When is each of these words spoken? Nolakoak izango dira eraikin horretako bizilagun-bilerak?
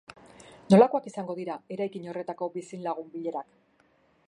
Nolakoak 0.73 1.09
izango 1.11 1.35
dira 1.41 1.57
eraikin 1.77 2.09
horretako 2.13 2.49
bizilagun-bilerak? 2.57 3.55